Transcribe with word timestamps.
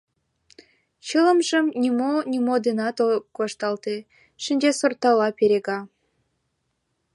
Чылымжым 1.07 1.65
нимо-нимо 1.81 2.55
денат 2.65 2.97
ок 3.07 3.25
вашталте, 3.39 3.95
шинчасортала 4.43 5.27
перега. 5.37 5.79